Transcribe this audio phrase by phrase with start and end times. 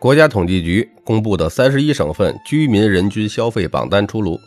[0.00, 4.40] 国家统计局公布的三十一省份居民人均消费榜单出炉，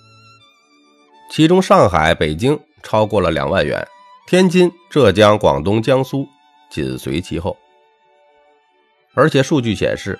[1.29, 3.87] 其中上海、北京超过了两万元，
[4.25, 6.27] 天津、浙江、广东、江苏
[6.71, 7.55] 紧随其后。
[9.13, 10.19] 而且数据显示，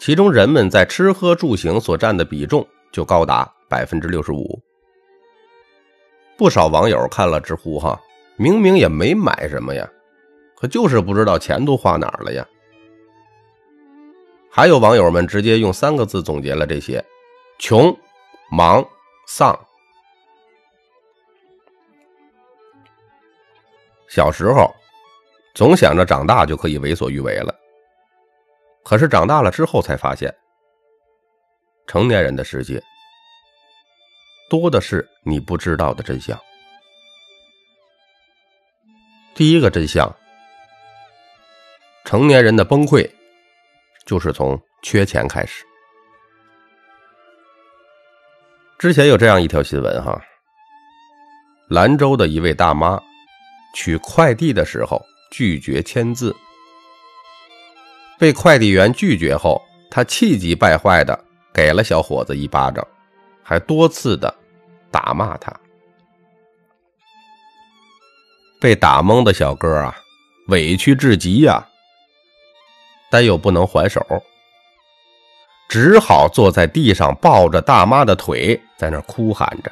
[0.00, 4.60] 其中人们在吃喝住行所占的比重就高达百分之六十五。
[6.36, 8.00] 不少网友看了直呼，哈，
[8.36, 9.88] 明明也没买什么呀，
[10.56, 12.44] 可就是不知道钱都花哪儿了呀。
[14.54, 17.02] 还有网友们直接用三个字总结了这些：
[17.58, 17.90] 穷、
[18.50, 18.86] 忙、
[19.26, 19.58] 丧。
[24.08, 24.70] 小时候
[25.54, 27.58] 总想着长大就可以为所欲为了，
[28.84, 30.30] 可是长大了之后才发现，
[31.86, 32.78] 成年人的世界
[34.50, 36.38] 多的是你不知道的真相。
[39.34, 40.14] 第一个真相，
[42.04, 43.10] 成年人的崩溃。
[44.04, 45.64] 就是从缺钱开始。
[48.78, 50.20] 之前有这样一条新闻哈，
[51.68, 53.00] 兰州的一位大妈
[53.74, 56.34] 取快递的时候拒绝签字，
[58.18, 61.24] 被快递员拒绝后，她气急败坏的
[61.54, 62.84] 给了小伙子一巴掌，
[63.42, 64.34] 还多次的
[64.90, 65.52] 打骂他。
[68.60, 69.96] 被打懵的小哥啊，
[70.48, 71.68] 委屈至极呀。
[73.12, 74.00] 但又不能还手，
[75.68, 79.70] 只好坐在地上抱着大妈的腿，在那哭喊着：“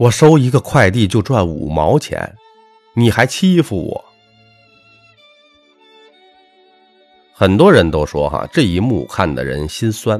[0.00, 2.34] 我收一个快递就赚五毛钱，
[2.94, 4.02] 你还欺负我！”
[7.36, 10.18] 很多人都说：“哈，这一幕看的人心酸。”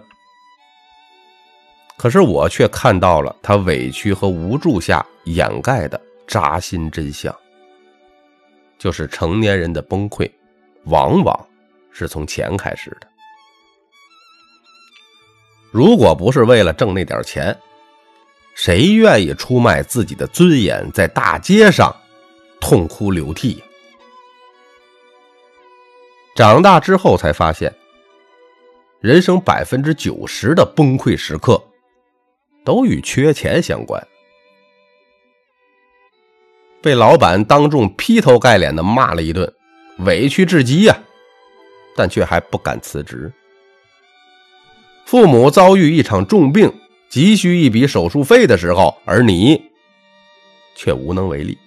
[1.96, 7.34] 可是我却看到了他委屈和无助下掩盖的扎心真相，
[8.78, 10.30] 就是成年人的崩溃。
[10.84, 11.48] 往往
[11.92, 13.06] 是从钱开始的。
[15.70, 17.56] 如果不是为了挣那点钱，
[18.54, 21.94] 谁愿意出卖自己的尊严，在大街上
[22.60, 23.62] 痛哭流涕？
[26.34, 27.72] 长大之后才发现，
[29.00, 31.62] 人生百分之九十的崩溃时刻
[32.64, 34.04] 都与缺钱相关。
[36.82, 39.52] 被老板当众劈头盖脸的骂了一顿。
[40.04, 40.98] 委屈至极呀，
[41.96, 43.32] 但却还不敢辞职。
[45.04, 46.72] 父母遭遇一场重病，
[47.08, 49.60] 急需一笔手术费的时候，而你
[50.74, 51.58] 却无能为力。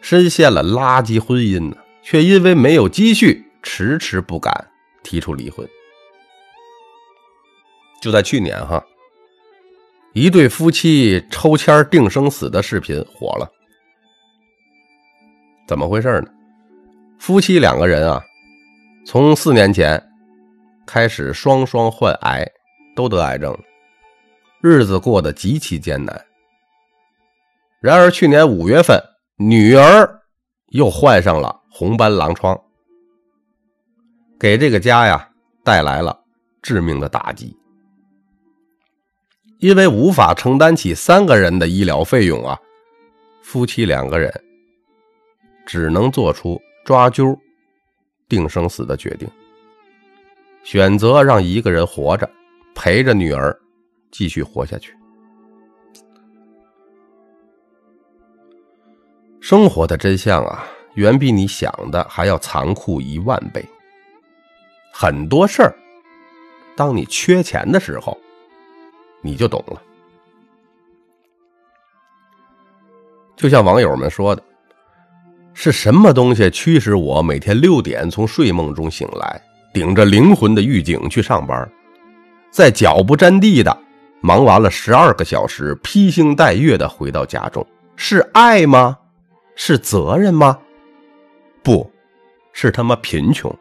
[0.00, 4.70] 深陷了垃圾婚姻呢，却因为没有积蓄，迟迟不敢
[5.02, 5.68] 提出离婚。
[8.00, 8.84] 就在去年哈，
[10.12, 13.50] 一对夫妻抽签定生死的视频火了。
[15.68, 16.28] 怎么回事呢？
[17.18, 18.24] 夫妻两个人啊，
[19.04, 20.02] 从四年前
[20.86, 22.50] 开始双双患癌，
[22.96, 23.54] 都得癌症，
[24.62, 26.24] 日子过得极其艰难。
[27.80, 28.98] 然而去年五月份，
[29.36, 30.22] 女儿
[30.68, 32.58] 又患上了红斑狼疮，
[34.40, 35.28] 给这个家呀
[35.62, 36.18] 带来了
[36.62, 37.54] 致命的打击。
[39.58, 42.58] 因为无法承担起三个人的医疗费用啊，
[43.42, 44.32] 夫妻两个人。
[45.68, 47.38] 只能做出抓阄、
[48.26, 49.28] 定生死的决定，
[50.64, 52.28] 选择让一个人活着，
[52.74, 53.54] 陪着女儿
[54.10, 54.96] 继续活下去。
[59.40, 60.64] 生活的真相啊，
[60.94, 63.62] 远比你想的还要残酷一万倍。
[64.90, 65.76] 很多事儿，
[66.74, 68.16] 当你缺钱的时候，
[69.20, 69.82] 你就懂了。
[73.36, 74.42] 就像网友们说的。
[75.60, 79.42] 是什么东西驱使我每天六点从睡梦中醒来，
[79.74, 81.68] 顶着灵魂的预警去上班，
[82.48, 83.76] 在脚不沾地的
[84.20, 87.66] 忙完了十二个小时，披星戴月的回到家中？
[87.96, 88.96] 是爱吗？
[89.56, 90.56] 是责任吗？
[91.64, 91.90] 不，
[92.52, 93.52] 是他妈贫穷。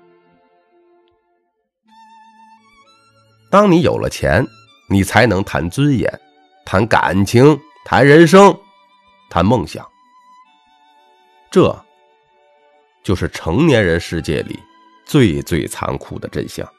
[3.49, 4.45] 当你有了钱，
[4.87, 6.19] 你才能谈尊严，
[6.63, 8.55] 谈感情，谈人生，
[9.31, 9.83] 谈梦想。
[11.49, 11.75] 这。
[13.07, 14.59] 就是成年人世界里
[15.05, 16.69] 最最残酷的真相。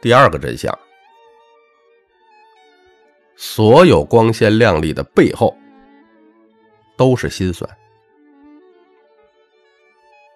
[0.00, 0.74] 第二个真相，
[3.36, 5.54] 所有光鲜亮丽的背后
[6.96, 7.70] 都是心酸。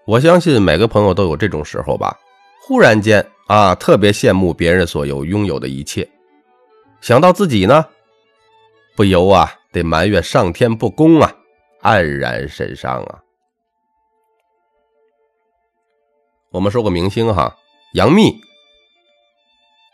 [0.05, 2.15] 我相信每个朋友都有这种时候吧，
[2.61, 6.07] 忽然间啊，特别羡慕别人所有拥有的一切，
[7.01, 7.83] 想到自己呢，
[8.95, 11.35] 不由啊得埋怨上天不公啊。
[11.83, 13.21] 黯然神伤啊！
[16.53, 17.57] 我们说过明星哈，
[17.95, 18.35] 杨幂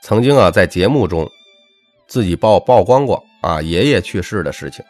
[0.02, 1.30] 曾经啊在节目中
[2.08, 4.84] 自己曝曝光过啊爷爷去世的事情。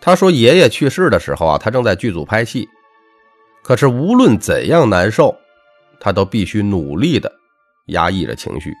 [0.00, 2.68] 他说爷爷去世的时候啊，他正在剧组拍戏，
[3.62, 5.36] 可是无论怎样难受，
[6.00, 7.32] 他都必须努力的
[7.86, 8.72] 压抑着情绪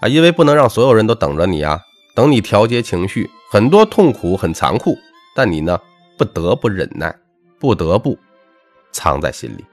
[0.00, 1.80] 啊，因为不能让所有人都等着你啊，
[2.14, 4.96] 等你调节情绪，很多痛苦很残酷，
[5.34, 5.76] 但你呢
[6.16, 7.12] 不得不忍耐，
[7.58, 8.16] 不得不。
[8.92, 9.64] 藏在心里。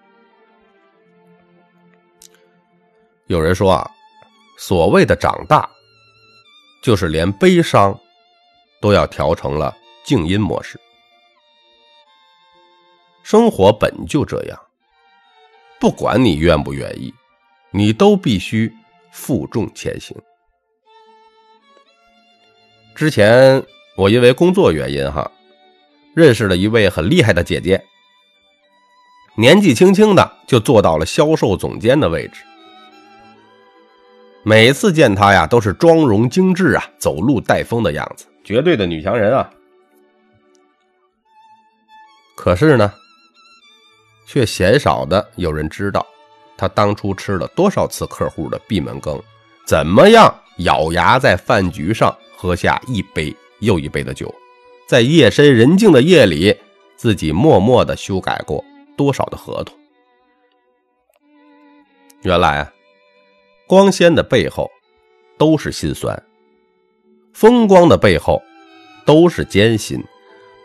[3.27, 3.91] 有人说啊，
[4.57, 5.69] 所谓的长大，
[6.81, 7.99] 就是连悲伤
[8.81, 10.79] 都要调成了静音模式。
[13.21, 14.59] 生活本就这样，
[15.79, 17.13] 不管你愿不愿意，
[17.71, 18.71] 你都必须
[19.11, 20.15] 负重前行。
[22.97, 23.63] 之前
[23.95, 25.29] 我因为工作原因哈，
[26.15, 27.79] 认识了一位很厉害的姐姐。
[29.35, 32.41] 年纪轻轻的就做到了销售总监的位置。
[34.41, 39.47] 每次见她呀，都是妆容精致啊，走路带风的样子，绝对的女强人啊。
[42.35, 42.91] 可是呢，
[44.25, 46.03] 却鲜少的有人知道，
[46.57, 49.21] 她当初吃了多少次客户的闭门羹，
[49.67, 54.33] 怎么样咬牙在饭局上喝下一杯又一杯的酒，
[54.87, 56.55] 在夜深人静的夜里，
[56.95, 58.63] 自己默默的修改过。
[58.95, 59.77] 多少的合同？
[62.23, 62.73] 原来啊，
[63.67, 64.71] 光鲜的背后
[65.37, 66.23] 都是心酸，
[67.31, 68.41] 风光的背后
[69.05, 70.03] 都是艰辛，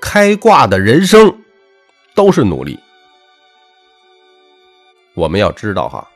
[0.01, 1.43] 开挂的人生
[2.15, 2.79] 都是努力。
[5.13, 6.11] 我们要知道哈，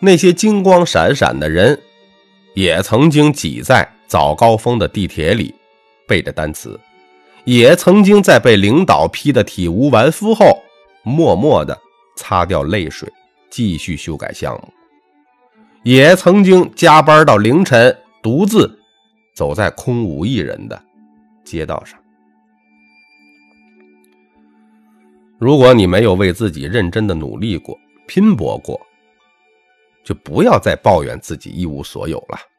[0.00, 1.80] 那些金光闪闪的人，
[2.52, 5.54] 也曾经挤在早高峰的地铁里
[6.04, 6.78] 背着单词，
[7.44, 10.60] 也曾经在被领导批的体无完肤后。
[11.04, 11.78] 默默的
[12.16, 13.08] 擦掉泪水，
[13.48, 14.68] 继续修改项目，
[15.84, 18.76] 也曾经加班到凌晨，独自
[19.32, 20.82] 走在空无一人的
[21.44, 21.96] 街道上。
[25.38, 27.78] 如果你没有为自己认真的努力过、
[28.08, 28.78] 拼搏过，
[30.04, 32.49] 就不要再抱怨自己一无所有了。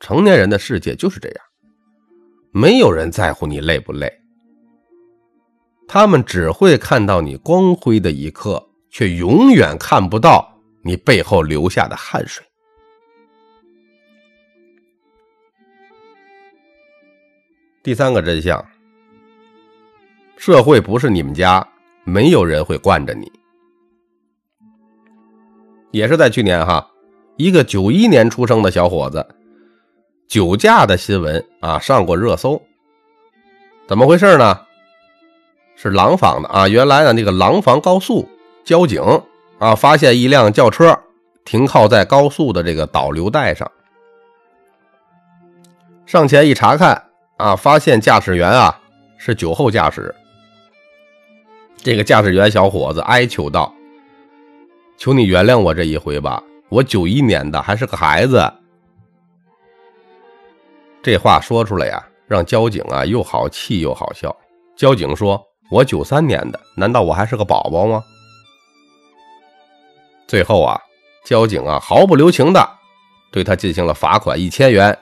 [0.00, 1.44] 成年人的世界就是这样，
[2.52, 4.12] 没有人在乎你累不累。
[5.88, 12.44] 他们只会看到你光辉的一刻，却永远看不到你背后流下的汗水。
[17.82, 18.64] 第三个真相：
[20.36, 21.66] 社会不是你们家，
[22.04, 23.30] 没有人会惯着你。
[25.92, 26.90] 也是在去年哈，
[27.36, 29.24] 一个九一年出生的小伙子
[30.28, 32.60] 酒驾的新闻啊上过热搜，
[33.86, 34.60] 怎么回事呢？
[35.76, 38.28] 是廊坊的啊，原来的那个廊坊高速
[38.64, 39.00] 交警
[39.58, 40.98] 啊，发现一辆轿车
[41.44, 43.70] 停靠在高速的这个导流带上，
[46.06, 47.04] 上前一查看
[47.36, 48.80] 啊，发现驾驶员啊
[49.18, 50.12] 是酒后驾驶。
[51.76, 53.72] 这个驾驶员小伙子哀求道
[54.98, 58.52] ：“求你原谅我这一回吧，我九一年的，还是个孩子。”
[61.06, 64.36] 这话说出来呀，让交警啊又好气又好笑。
[64.76, 65.40] 交警说。
[65.70, 68.02] 我九三年的，难道我还是个宝宝吗？
[70.26, 70.80] 最后啊，
[71.24, 72.68] 交警啊毫不留情的
[73.30, 74.96] 对他进行了罚款一千元，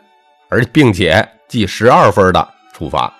[0.50, 3.10] 而并且记十二分的处罚。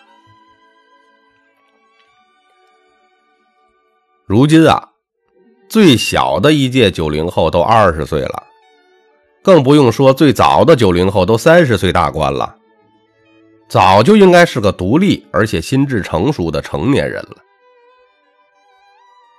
[4.27, 4.91] 如今啊，
[5.71, 8.43] 最小的一届九零后都二十岁了，
[9.43, 12.57] 更不用说最早的九零后都三十岁大关了。
[13.69, 17.37] 早就应该是个独立而且心智成熟的成年人了。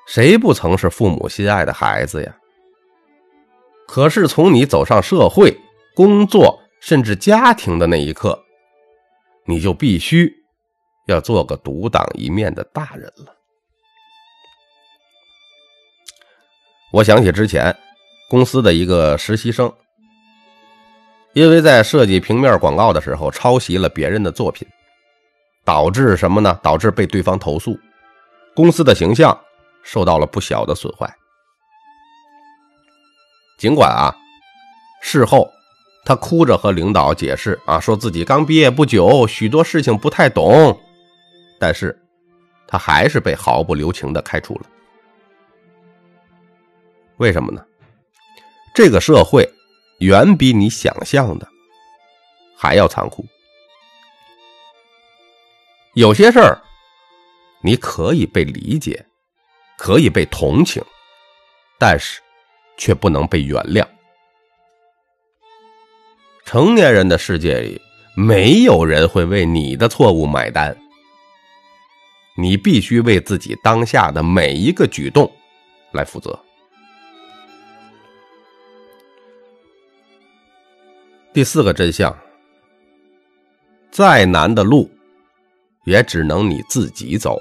[0.08, 2.36] 谁不曾是父母心爱的孩子呀？
[3.88, 5.56] 可是从你走上社会、
[5.96, 8.44] 工作甚至家庭的那一刻，
[9.46, 10.32] 你就必须
[11.08, 13.36] 要做个独当一面的大人了。
[16.92, 17.76] 我想起之前
[18.30, 19.72] 公司的一个实习生。
[21.36, 24.66] 因为在设计平面广告的时候抄袭了别人的作品，
[25.66, 26.58] 导致什么呢？
[26.64, 27.78] 导致被对方投诉，
[28.56, 29.38] 公司的形象
[29.84, 31.14] 受到了不小的损坏。
[33.58, 34.16] 尽管啊，
[35.02, 35.52] 事后
[36.06, 40.80] 他哭着和领导解释啊，说自己刚毕业不久，许多事情不太懂，
[41.60, 42.02] 但是
[42.66, 44.62] 他还是被毫不留情的开除了。
[47.18, 47.62] 为什么呢？
[48.74, 49.46] 这个社会。
[50.00, 51.48] 远比你想象的
[52.58, 53.26] 还要残酷。
[55.94, 56.62] 有些事儿，
[57.62, 59.06] 你可以被理解，
[59.78, 60.84] 可以被同情，
[61.80, 62.22] 但是
[62.78, 63.86] 却不能被原谅。
[66.44, 67.82] 成年人的世界里，
[68.16, 70.76] 没有人会为你的错误买单。
[72.38, 75.32] 你必须为自己当下的每一个举动
[75.94, 76.38] 来负责。
[81.36, 82.18] 第四个真相：
[83.92, 84.90] 再难的路，
[85.84, 87.38] 也只能你自己走。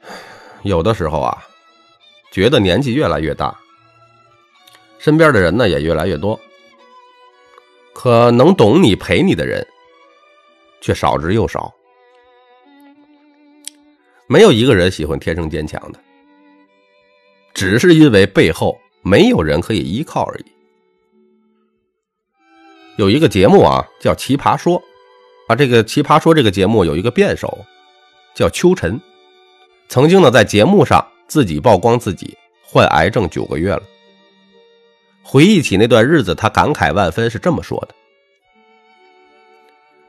[0.64, 1.44] 有的时候啊，
[2.32, 3.54] 觉得年纪越来越大。
[4.98, 6.40] 身边的人呢也越来越多，
[7.92, 9.62] 可能懂你陪你的人
[10.80, 11.70] 却少之又少。
[14.26, 16.00] 没有一个人喜欢天生坚强的，
[17.52, 20.46] 只是因为背后没有人可以依靠而已。
[22.98, 24.76] 有一个节目啊，叫《奇葩说》，
[25.46, 27.64] 啊，这个《奇葩说》这个节目有一个辩手
[28.34, 29.00] 叫秋晨，
[29.88, 33.82] 曾经呢在节目上自己曝光自己患癌症九个月了。
[35.22, 37.94] 回忆起那段日子，他感慨万分，是这么说的：“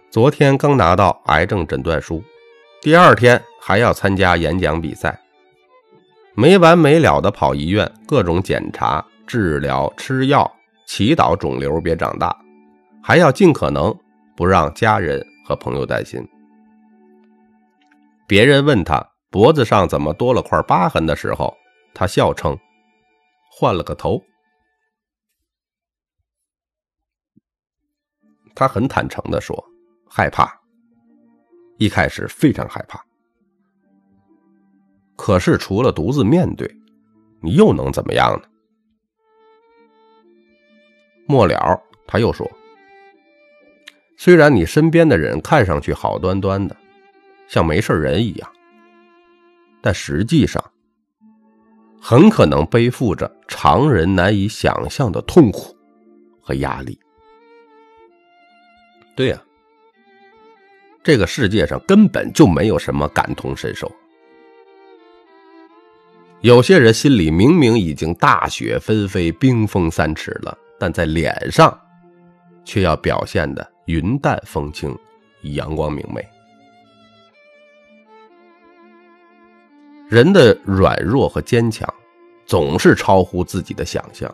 [0.10, 2.24] 昨天刚拿到癌症诊断书，
[2.82, 5.22] 第二天还要参加演讲比赛，
[6.34, 10.52] 没完没了的跑医院，各种检查、治疗、吃药，
[10.88, 12.36] 祈祷肿瘤别长大，
[13.10, 13.98] 还要尽可能
[14.36, 16.24] 不让家人和朋友担心。”
[18.28, 21.58] 别人问他脖子上怎么多了块疤痕的时候，
[21.96, 22.56] 他笑称
[23.52, 24.22] ：“换了个头。”
[28.54, 29.58] 他很坦诚的说
[30.08, 30.62] ：“害怕，
[31.80, 33.04] 一开始非常害怕。
[35.16, 36.72] 可是除了独自面对，
[37.42, 38.48] 你又能怎么样呢？”
[41.28, 42.48] 末了，他又说
[44.22, 46.76] ：“虽然你身边的人看上去好端端的，
[47.48, 48.52] 像没事人一样，
[49.82, 50.62] 但实际上，
[52.02, 55.74] 很可能背负着常人难以想象的痛苦
[56.42, 57.00] 和压力。”
[59.16, 59.42] 对呀，
[61.02, 63.90] 这个世界上根本就没有什么感同身受。
[66.42, 71.80] 有些人心里明明已经大雪纷飞、冰封三尺了，但在脸上
[72.66, 74.96] 却要表现的云淡风轻、
[75.42, 76.24] 阳光明媚。
[80.08, 81.92] 人的软弱和坚强
[82.46, 84.32] 总是超乎自己的想象，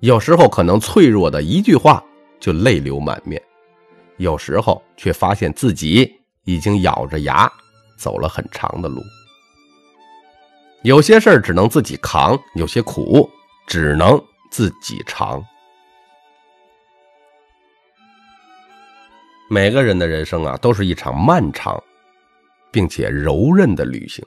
[0.00, 2.02] 有时候可能脆弱的一句话。
[2.40, 3.40] 就泪流满面，
[4.16, 6.10] 有时候却发现自己
[6.44, 7.46] 已经咬着牙
[7.98, 9.02] 走了很长的路。
[10.82, 13.28] 有些事儿只能自己扛，有些苦
[13.66, 14.18] 只能
[14.50, 15.44] 自己尝。
[19.52, 21.82] 每个人的人生啊，都是一场漫长
[22.70, 24.24] 并且柔韧的旅行。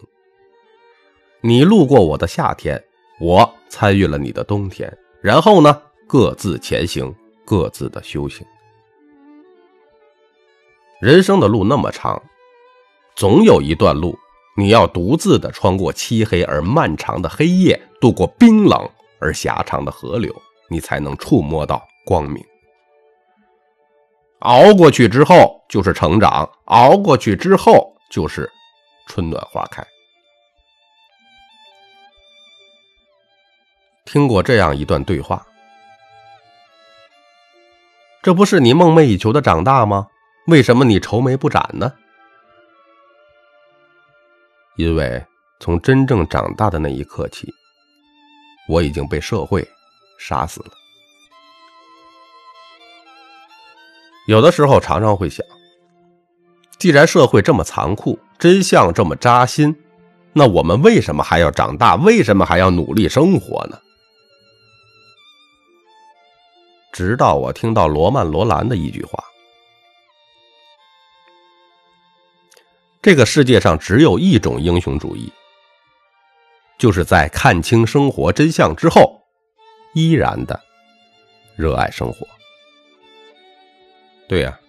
[1.39, 2.83] 你路过我的夏天，
[3.21, 7.13] 我参与了你的冬天，然后呢，各自前行。
[7.45, 8.47] 各自的修行。
[11.01, 12.21] 人生的路那么长，
[13.17, 14.17] 总有一段路，
[14.55, 18.89] 你要独自的穿过漆黑而漫长的黑夜，渡过冰冷
[19.19, 20.33] 而狭长的河流，
[20.69, 22.41] 你才能触摸到光明。
[24.43, 28.51] 熬过去之后就是成长，熬过去之后就是
[29.07, 29.85] 春暖花开。
[34.03, 35.45] 听过这样一段对话。
[38.21, 40.07] 这不是你梦寐以求的长大吗？
[40.47, 41.93] 为什么你愁眉不展呢？
[44.75, 45.25] 因为
[45.61, 47.47] 从真正长大的那一刻起，
[48.67, 49.65] 我已经被社会
[50.19, 50.82] 杀死了。
[54.25, 55.45] 有的时候常常会想，
[56.77, 59.75] 既然社会这么残酷，真相这么扎心，
[60.31, 61.95] 那我们为什么还要长大？
[61.95, 63.77] 为什么还要努力生活呢？
[66.93, 69.23] 直到我听到罗曼·罗兰的一句话
[73.01, 75.31] ：“这个世界上只有一种英雄主义，
[76.77, 79.21] 就是在看清生活真相之后，
[79.95, 80.61] 依然的
[81.55, 82.27] 热爱生活。”
[84.27, 84.59] 对呀，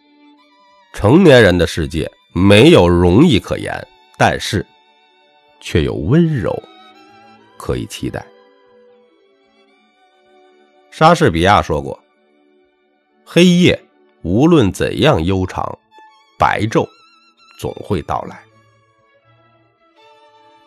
[0.92, 3.73] 成年人的世界没有容易可言，
[4.18, 4.64] 但是
[5.61, 6.61] 却有温柔
[7.56, 8.25] 可以期待。
[10.90, 11.99] 莎士比亚说过。
[13.25, 13.82] 黑夜
[14.23, 15.78] 无论怎样悠长，
[16.38, 16.87] 白昼
[17.58, 18.38] 总会到来。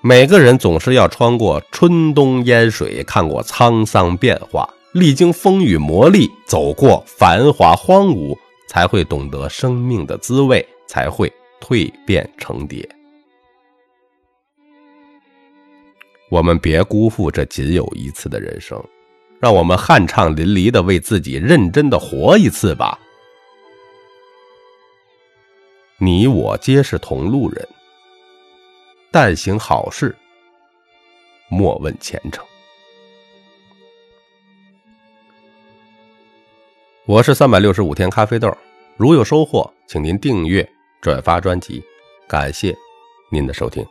[0.02, 11.32] 每个人总是要穿过春冬烟水，看过沧桑变化，历经风雨磨砺，走过繁华荒芜，才会懂得生命的滋味，才会
[11.62, 12.88] 蜕变成蝶。
[16.30, 18.84] 我们别辜负这仅有一次的人生，
[19.40, 23.00] 让我们酣畅淋漓的为自己认真的活一次吧。
[25.98, 27.68] 你我皆是同路人，
[29.10, 30.16] 但行好事，
[31.50, 32.46] 莫问前程。
[37.08, 38.54] 我是三百六十五天咖啡豆，
[38.98, 41.82] 如有收获，请您订阅、转发专辑，
[42.28, 42.76] 感谢
[43.32, 43.86] 您的收听。